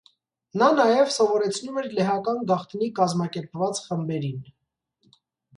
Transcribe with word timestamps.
Նա 0.61 0.67
նաև 0.77 1.11
սովորեցնում 1.15 1.77
էր 1.81 1.89
լեհական 1.99 2.41
գաղտնի 2.53 2.87
կազմակերպված 3.01 3.83
խմբերին։ 3.89 4.41